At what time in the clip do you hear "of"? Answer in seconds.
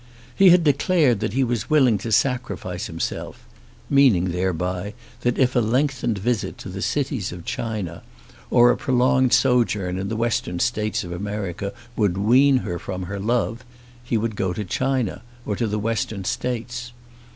7.31-7.45, 11.03-11.11